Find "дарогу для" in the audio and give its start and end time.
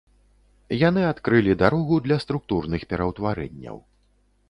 1.63-2.19